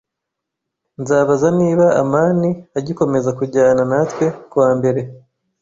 [1.01, 5.01] Ndabaza niba amani agikomeza kujyana natwe kuwa mbere.